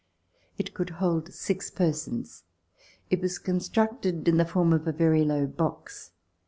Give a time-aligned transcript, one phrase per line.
[0.57, 2.43] It could hold six persons.
[3.11, 6.09] It was constructed in the form of a very low box.